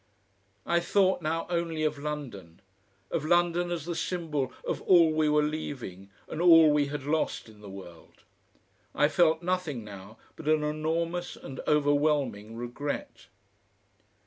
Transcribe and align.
I 0.65 0.79
thought 0.79 1.21
now 1.21 1.45
only 1.47 1.83
of 1.83 1.99
London, 1.99 2.59
of 3.11 3.23
London 3.23 3.69
as 3.69 3.85
the 3.85 3.93
symbol 3.95 4.51
of 4.67 4.81
all 4.81 5.13
we 5.13 5.29
were 5.29 5.43
leaving 5.43 6.09
and 6.27 6.41
all 6.41 6.71
we 6.73 6.87
had 6.87 7.03
lost 7.03 7.47
in 7.47 7.61
the 7.61 7.69
world. 7.69 8.23
I 8.95 9.07
felt 9.07 9.43
nothing 9.43 9.83
now 9.83 10.17
but 10.35 10.47
an 10.47 10.63
enormous 10.63 11.35
and 11.35 11.59
overwhelming 11.67 12.55
regret.... 12.55 13.27